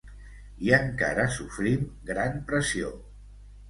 [0.67, 2.95] I encara sofrim gran pressió.